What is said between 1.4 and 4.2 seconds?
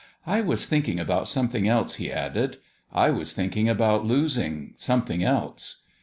thing else," he added." I was thinking about